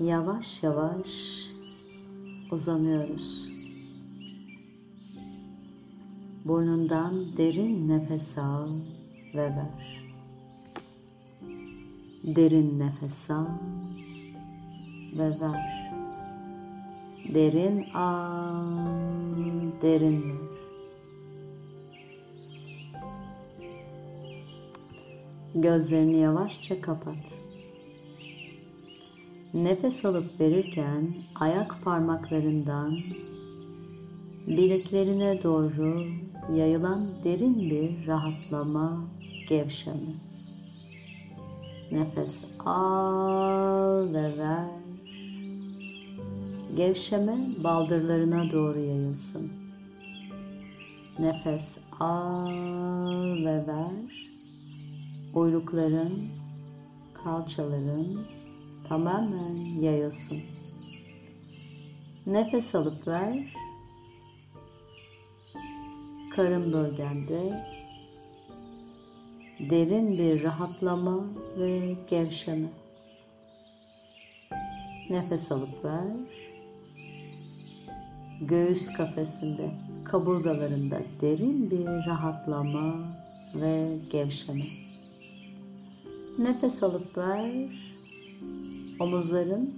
yavaş 0.00 0.62
yavaş 0.62 1.10
uzanıyoruz. 2.50 3.48
Burnundan 6.44 7.14
derin 7.36 7.88
nefes 7.88 8.38
al 8.38 8.66
ve 9.34 9.42
ver. 9.42 10.02
Derin 12.24 12.78
nefes 12.78 13.30
al 13.30 13.46
ve 15.18 15.28
ver. 15.28 15.92
Derin 17.34 17.94
al, 17.94 19.02
derin 19.82 20.22
ver. 20.22 20.48
Gözlerini 25.54 26.16
yavaşça 26.16 26.80
kapat. 26.80 27.47
Nefes 29.54 30.04
alıp 30.04 30.40
verirken 30.40 31.14
ayak 31.34 31.84
parmaklarından 31.84 32.98
bileklerine 34.46 35.42
doğru 35.42 36.04
yayılan 36.54 37.06
derin 37.24 37.70
bir 37.70 38.06
rahatlama, 38.06 39.04
gevşeme. 39.48 40.12
Nefes 41.92 42.44
al 42.66 44.14
ve 44.14 44.38
ver. 44.38 44.68
Gevşeme 46.76 47.38
baldırlarına 47.64 48.52
doğru 48.52 48.78
yayılsın. 48.78 49.52
Nefes 51.18 51.78
al 52.00 52.46
ve 53.44 53.66
ver. 53.66 54.28
Uylukların, 55.34 56.12
kalçaların 57.24 58.37
tamamen 58.88 59.54
yayılsın. 59.80 60.38
Nefes 62.26 62.74
alıp 62.74 63.08
ver. 63.08 63.54
Karın 66.36 66.72
bölgende 66.72 67.64
derin 69.70 70.18
bir 70.18 70.44
rahatlama 70.44 71.24
ve 71.58 71.96
gevşeme. 72.10 72.70
Nefes 75.10 75.52
alıp 75.52 75.84
ver. 75.84 76.16
Göğüs 78.40 78.92
kafesinde, 78.92 79.70
kaburgalarında 80.04 81.00
derin 81.20 81.70
bir 81.70 81.86
rahatlama 81.86 83.14
ve 83.54 83.98
gevşeme. 84.12 84.64
Nefes 86.38 86.82
alıp 86.82 87.18
ver. 87.18 87.87
Omuzların, 89.00 89.74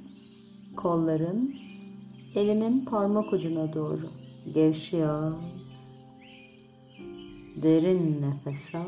kolların, 0.76 1.54
elinin 2.34 2.84
parmak 2.84 3.32
ucuna 3.32 3.74
doğru 3.74 4.06
gevşiyor. 4.54 5.32
Derin 7.62 8.22
nefes 8.22 8.74
al 8.74 8.86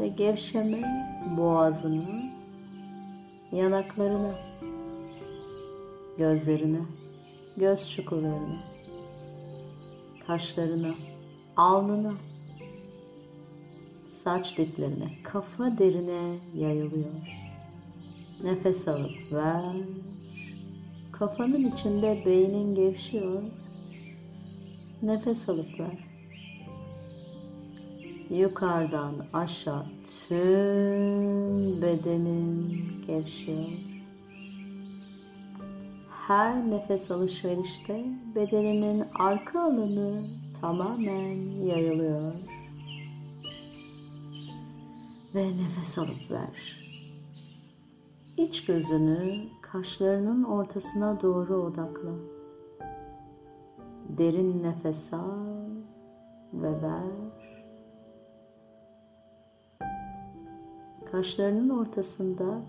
ve 0.00 0.08
gevşeme 0.18 0.82
boğazına, 1.38 2.22
yanaklarına, 3.52 4.38
gözlerine, 6.18 6.82
göz 7.56 7.90
çukurlarına, 7.90 8.62
kaşlarına, 10.26 10.94
alnına, 11.56 12.14
saç 14.10 14.58
diplerine, 14.58 15.08
kafa 15.24 15.78
derine 15.78 16.40
yayılıyor. 16.54 17.41
Nefes 18.44 18.88
alıp 18.88 19.32
ver. 19.32 19.76
Kafanın 21.12 21.72
içinde 21.72 22.22
beynin 22.26 22.74
gevşiyor. 22.74 23.42
Nefes 25.02 25.48
alıp 25.48 25.80
ver. 25.80 26.08
Yukarıdan 28.30 29.14
aşağı 29.32 29.82
tüm 30.28 31.82
bedenin 31.82 32.82
gevşiyor. 33.06 33.92
Her 36.28 36.70
nefes 36.70 37.10
alışverişte 37.10 38.04
bedeninin 38.36 39.04
arka 39.18 39.60
alanı 39.60 40.24
tamamen 40.60 41.36
yayılıyor. 41.66 42.32
Ve 45.34 45.46
nefes 45.46 45.98
alıp 45.98 46.30
ver. 46.30 46.81
İç 48.42 48.66
gözünü 48.66 49.18
kaşlarının 49.60 50.44
ortasına 50.44 51.20
doğru 51.20 51.56
odakla. 51.56 52.10
Derin 54.08 54.62
nefes 54.62 55.12
al 55.12 55.68
ve 56.52 56.82
ver. 56.82 57.52
Kaşlarının 61.12 61.68
ortasında 61.68 62.60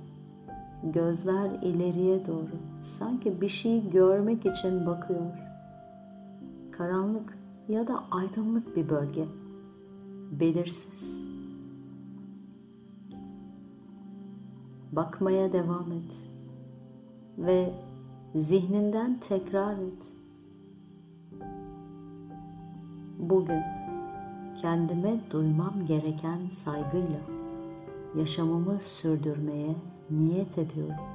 gözler 0.84 1.50
ileriye 1.62 2.26
doğru 2.26 2.56
sanki 2.82 3.42
bir 3.42 3.48
şey 3.48 3.90
görmek 3.90 4.46
için 4.46 4.86
bakıyor. 4.86 5.32
Karanlık 6.72 7.38
ya 7.68 7.88
da 7.88 8.00
aydınlık 8.12 8.76
bir 8.76 8.90
bölge. 8.90 9.26
Belirsiz. 10.32 11.33
Bakmaya 14.96 15.54
devam 15.54 15.92
et 15.92 16.28
ve 17.38 17.74
zihninden 18.36 19.20
tekrar 19.20 19.74
et. 19.74 20.14
Bugün 23.20 23.62
kendime 24.62 25.20
duymam 25.32 25.86
gereken 25.88 26.50
saygıyla 26.50 27.20
yaşamımı 28.18 28.80
sürdürmeye 28.80 29.76
niyet 30.12 30.58
ediyorum. 30.58 31.06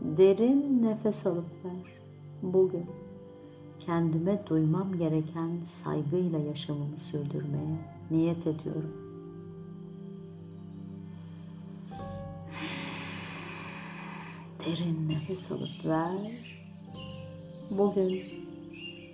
Derin 0.00 0.82
nefes 0.82 1.26
alıp 1.26 1.64
ver. 1.64 1.92
Bugün 2.42 2.86
kendime 3.78 4.46
duymam 4.46 4.92
gereken 4.98 5.50
saygıyla 5.64 6.38
yaşamımı 6.38 6.98
sürdürmeye 6.98 7.78
niyet 8.10 8.46
ediyorum. 8.46 9.03
Derin 14.66 15.08
nefes 15.08 15.52
alıp 15.52 15.84
ver. 15.84 16.32
Bugün 17.70 18.20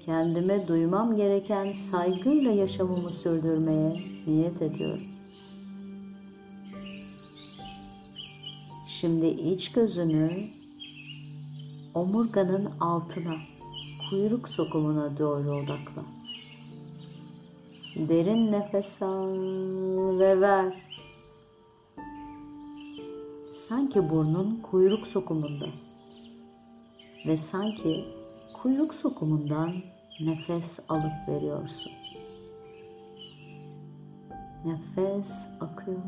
kendime 0.07 0.69
duymam 0.69 1.17
gereken 1.17 1.73
saygıyla 1.73 2.51
yaşamımı 2.51 3.13
sürdürmeye 3.13 4.03
niyet 4.27 4.63
ediyorum. 4.63 5.05
Şimdi 8.89 9.27
iç 9.27 9.73
gözünü 9.73 10.31
omurganın 11.95 12.71
altına, 12.81 13.37
kuyruk 14.11 14.49
sokumuna 14.49 15.19
doğru 15.19 15.51
odakla. 15.51 16.03
Derin 17.97 18.53
nefes 18.53 19.03
al 19.03 19.39
ve 20.19 20.41
ver. 20.41 20.90
Sanki 23.71 24.01
burnun 24.01 24.63
kuyruk 24.63 25.07
sokumunda 25.07 25.67
ve 27.27 27.37
sanki 27.37 28.05
kuyruk 28.63 28.95
sokumundan 28.95 29.71
nefes 30.21 30.91
alıp 30.91 31.29
veriyorsun. 31.29 31.93
Nefes 34.65 35.49
akıyor. 35.61 36.03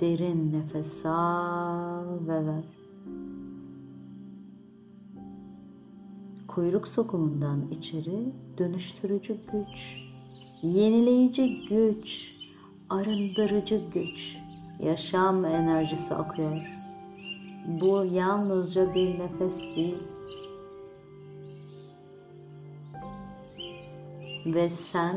Derin 0.00 0.52
nefes 0.52 1.06
al 1.06 2.26
ve 2.26 2.46
ver. 2.46 2.64
Kuyruk 6.48 6.88
sokumundan 6.88 7.70
içeri 7.70 8.32
dönüştürücü 8.58 9.36
güç, 9.52 10.11
yenileyici 10.62 11.66
güç, 11.68 12.36
arındırıcı 12.90 13.80
güç, 13.94 14.38
yaşam 14.82 15.44
enerjisi 15.44 16.14
akıyor. 16.14 16.58
Bu 17.66 18.04
yalnızca 18.04 18.94
bir 18.94 19.18
nefes 19.18 19.76
değil. 19.76 19.98
Ve 24.46 24.70
sen 24.70 25.16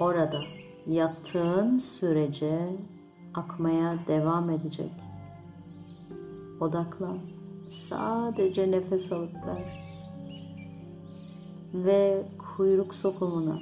orada 0.00 0.40
yattığın 0.86 1.78
sürece 1.78 2.76
akmaya 3.34 3.94
devam 4.08 4.50
edecek. 4.50 4.90
Odaklan. 6.60 7.18
Sadece 7.68 8.70
nefes 8.70 9.12
alıp 9.12 9.34
ver. 9.46 9.82
Ve 11.74 12.26
kuyruk 12.62 12.94
sokumuna 12.94 13.58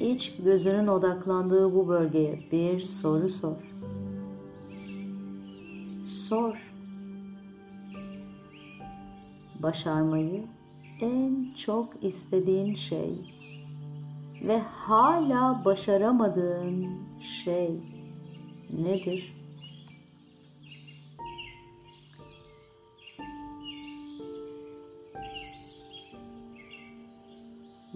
iç 0.00 0.36
gözünün 0.44 0.86
odaklandığı 0.86 1.74
bu 1.74 1.88
bölgeye 1.88 2.40
bir 2.52 2.80
soru 2.80 3.28
sor. 3.28 3.56
Sor. 6.04 6.72
Başarmayı 9.62 10.44
en 11.00 11.54
çok 11.54 12.04
istediğin 12.04 12.74
şey 12.74 13.10
ve 14.42 14.58
hala 14.58 15.62
başaramadığın 15.64 16.86
şey 17.20 17.80
nedir? 18.72 19.32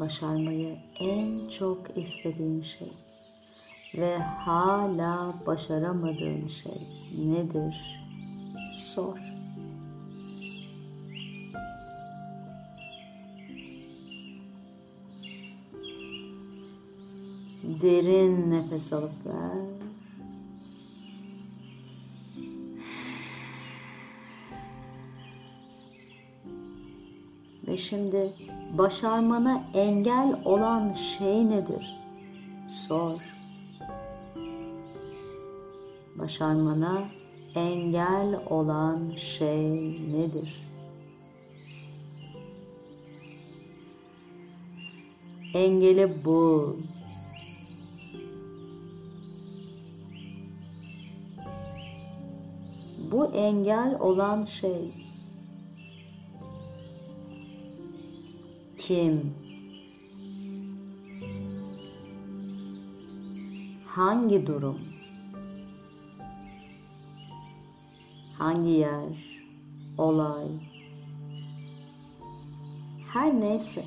Başarmayı 0.01 0.77
en 1.01 1.49
çok 1.49 1.97
istediğin 1.97 2.63
şey 2.63 2.93
ve 3.95 4.17
hala 4.19 5.35
başaramadığın 5.47 6.49
şey 6.49 6.89
nedir? 7.19 8.01
Sor. 8.75 9.19
Derin 17.83 18.51
nefes 18.51 18.93
alıp 18.93 19.27
ver. 19.27 19.80
Ve 27.71 27.77
şimdi 27.77 28.33
başarmana 28.79 29.65
engel 29.75 30.41
olan 30.45 30.93
şey 30.93 31.51
nedir? 31.51 31.97
Sor. 32.69 33.15
Başarmana 36.19 37.03
engel 37.55 38.41
olan 38.51 39.11
şey 39.11 39.71
nedir? 39.91 40.67
Engeli 45.55 46.25
bul. 46.25 46.77
Bu 53.13 53.27
engel 53.27 53.99
olan 54.01 54.45
şey 54.45 55.00
kim? 58.91 59.35
Hangi 63.87 64.47
durum? 64.47 64.79
Hangi 68.39 68.71
yer? 68.71 69.15
Olay? 69.99 70.49
Her 73.13 73.41
neyse 73.41 73.85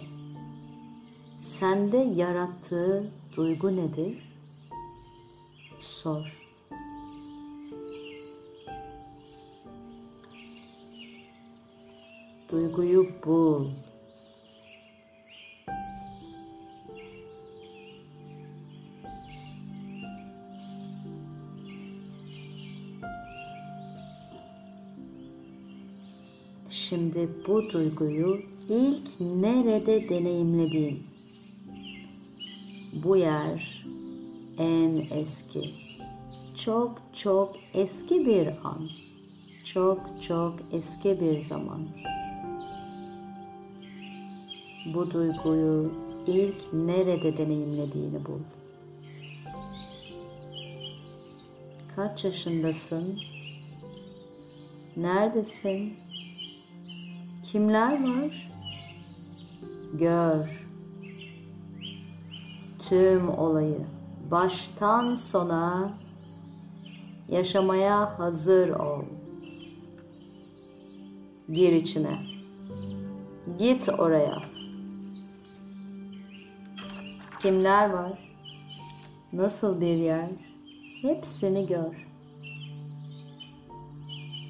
sende 1.41 1.97
yarattığı 1.97 3.11
duygu 3.37 3.75
nedir? 3.77 4.23
Sor. 5.81 6.37
Duyguyu 12.51 13.05
bul. 13.25 13.92
Şimdi 26.89 27.29
bu 27.47 27.69
duyguyu 27.73 28.41
ilk 28.69 29.21
nerede 29.21 30.09
deneyimledin? 30.09 30.99
Bu 33.03 33.17
yer 33.17 33.85
en 34.57 35.07
eski, 35.11 35.69
çok 36.57 37.01
çok 37.15 37.55
eski 37.73 38.25
bir 38.25 38.47
an, 38.47 38.89
çok 39.65 39.99
çok 40.21 40.55
eski 40.71 41.21
bir 41.21 41.41
zaman. 41.41 41.81
Bu 44.95 45.11
duyguyu 45.11 45.91
ilk 46.27 46.73
nerede 46.73 47.37
deneyimlediğini 47.37 48.25
bul. 48.25 48.39
Kaç 51.95 52.25
yaşındasın? 52.25 53.19
Neredesin? 54.97 56.12
Kimler 57.53 58.03
var? 58.03 58.51
Gör. 59.93 60.47
Tüm 62.89 63.29
olayı 63.29 63.79
baştan 64.31 65.13
sona 65.13 65.93
yaşamaya 67.29 68.19
hazır 68.19 68.69
ol. 68.69 69.05
Gir 71.49 71.71
içine. 71.73 72.17
Git 73.59 73.89
oraya. 73.89 74.37
Kimler 77.41 77.89
var? 77.89 78.31
Nasıl 79.33 79.81
bir 79.81 79.95
yer? 79.95 80.29
Hepsini 81.01 81.67
gör. 81.67 82.07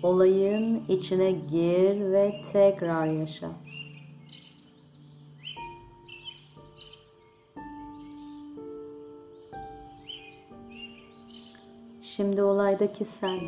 Olayın 0.03 0.83
içine 0.88 1.31
gir 1.31 2.11
ve 2.11 2.33
tekrar 2.53 3.05
yaşa. 3.05 3.47
Şimdi 12.03 12.44
olaydaki 12.44 13.05
sen 13.05 13.39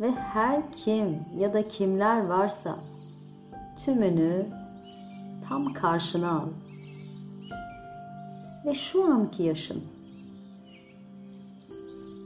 ve 0.00 0.10
her 0.10 0.72
kim 0.72 1.18
ya 1.38 1.52
da 1.52 1.68
kimler 1.68 2.26
varsa 2.26 2.78
tümünü 3.84 4.46
tam 5.48 5.72
karşına 5.72 6.30
al. 6.30 6.48
Ve 8.66 8.74
şu 8.74 9.04
anki 9.12 9.42
yaşın 9.42 9.95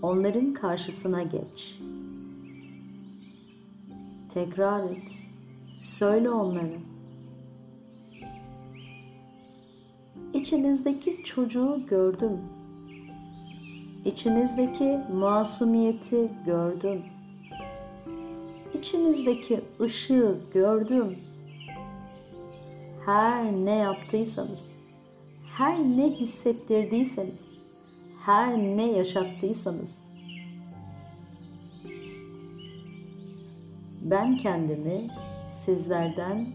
onların 0.02 0.52
karşısına 0.52 1.22
geç. 1.22 1.78
Tekrar 4.34 4.84
et. 4.84 5.02
Söyle 5.82 6.30
onlara. 6.30 6.78
İçinizdeki 10.34 11.24
çocuğu 11.24 11.86
gördüm. 11.88 12.40
İçinizdeki 14.04 14.98
masumiyeti 15.14 16.30
gördüm. 16.46 17.02
İçinizdeki 18.78 19.60
ışığı 19.80 20.40
gördüm. 20.54 21.16
Her 23.06 23.52
ne 23.52 23.74
yaptıysanız, 23.74 24.72
her 25.56 25.78
ne 25.78 26.10
hissettirdiyseniz, 26.10 27.49
her 28.26 28.58
ne 28.58 28.92
yaşattıysanız 28.92 29.98
ben 34.10 34.36
kendimi 34.36 35.08
sizlerden 35.50 36.46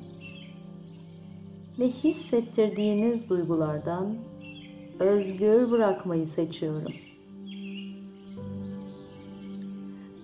ve 1.80 1.88
hissettirdiğiniz 1.88 3.30
duygulardan 3.30 4.16
özgür 5.00 5.72
bırakmayı 5.72 6.28
seçiyorum. 6.28 6.94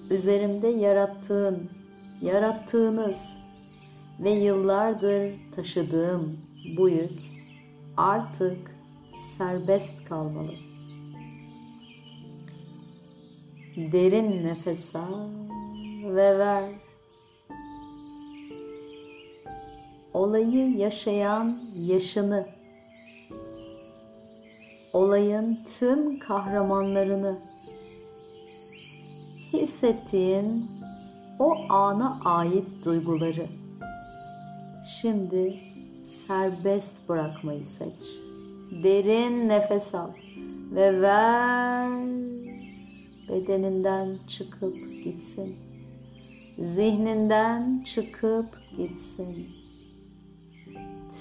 Üzerimde 0.10 0.68
yarattığın, 0.68 1.70
yarattığınız 2.22 3.30
ve 4.24 4.30
yıllardır 4.30 5.34
taşıdığım 5.56 6.38
bu 6.78 6.90
yük 6.90 7.20
artık 7.98 8.76
serbest 9.38 10.06
kalmalı. 10.10 10.71
Derin 13.78 14.48
nefes 14.48 14.96
al 14.96 15.30
ve 16.04 16.38
ver. 16.40 16.63
Olayı 20.13 20.78
yaşayan 20.78 21.58
yaşını, 21.80 22.48
olayın 24.94 25.60
tüm 25.80 26.20
kahramanlarını, 26.20 27.40
hissettiğin 29.54 30.66
o 31.40 31.56
ana 31.70 32.20
ait 32.25 32.68
duyguları 32.86 33.46
şimdi 35.01 35.54
serbest 36.04 37.10
bırakmayı 37.10 37.63
seç. 37.63 37.94
Derin 38.84 39.50
nefes 39.50 39.96
al 39.96 40.10
ve 40.72 41.01
ver. 41.01 42.50
Bedeninden 43.32 44.18
çıkıp 44.28 44.76
gitsin. 45.04 45.56
Zihninden 46.58 47.84
çıkıp 47.84 48.46
gitsin. 48.78 49.46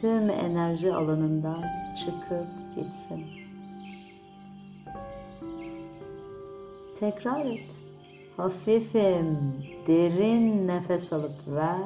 Tüm 0.00 0.30
enerji 0.30 0.92
alanından 0.92 1.64
çıkıp 1.96 2.46
gitsin. 2.76 3.24
Tekrar 7.00 7.44
et. 7.46 7.60
Hafifim, 8.36 9.38
derin 9.86 10.68
nefes 10.68 11.12
alıp 11.12 11.48
ver. 11.48 11.76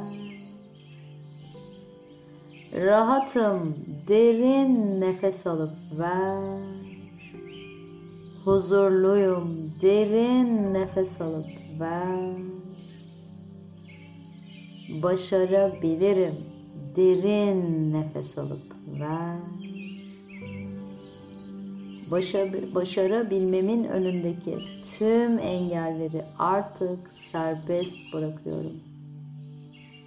Rahatım, 2.74 3.74
derin 4.08 5.00
nefes 5.00 5.46
alıp 5.46 5.98
ver. 5.98 6.93
Huzurluyum, 8.44 9.72
derin 9.82 10.74
nefes 10.74 11.20
alıp 11.20 11.46
ver. 11.80 12.30
Başarabilirim, 15.02 16.34
derin 16.96 17.92
nefes 17.92 18.38
alıp 18.38 18.62
ver. 19.00 19.36
Başa- 22.10 22.74
başarabilmemin 22.74 23.84
önündeki 23.84 24.58
tüm 24.98 25.38
engelleri 25.38 26.24
artık 26.38 27.12
serbest 27.12 28.14
bırakıyorum. 28.14 28.76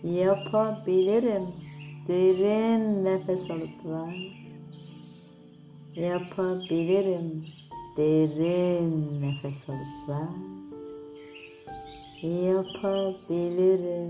Yapabilirim. 0.03 1.43
Derin 2.07 3.03
nefes 3.05 3.51
alıp 3.51 3.85
ver. 3.85 4.37
Yapabilirim. 5.95 7.56
Derin 7.97 9.21
nefes 9.21 9.69
alıp 9.69 10.09
ver. 10.09 10.27
Yapabilirim. 12.23 14.07